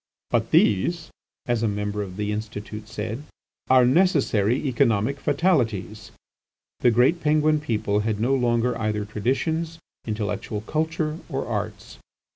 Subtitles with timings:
[0.31, 1.11] "But these,"
[1.45, 3.21] as a member of the Institute said,
[3.69, 6.09] "are necessary economic fatalities."
[6.79, 9.77] The great Penguin people had no longer either traditions,
[10.07, 11.99] intellectual culture, or arts.